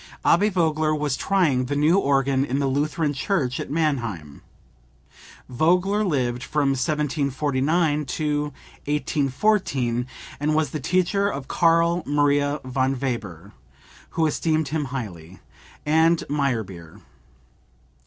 [0.25, 4.41] Abbe Vogler was trying the new organ in the Lutheran church at Mannheim.
[5.47, 8.41] Vogler lived from 1749 to
[8.87, 10.07] 1814,
[10.39, 13.51] and was the teacher of Karl Maria von Weber
[14.17, 15.39] (who esteemed him highly)
[15.85, 16.99] and Meyerbeer.